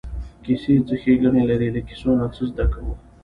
کیسې 0.43 0.73
څه 0.87 0.95
ښېګڼې 1.01 1.43
لري 1.49 1.69
له 1.75 1.81
کیسو 1.87 2.09
نه 2.19 2.27
څه 2.35 2.43
زده 2.51 2.65
کوو. 2.73 2.93